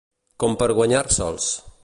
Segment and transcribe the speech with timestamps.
[0.43, 1.53] Com per guanyar-se'ls.